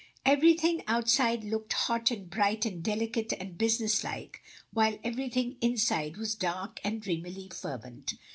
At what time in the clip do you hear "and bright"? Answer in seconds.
2.09-2.65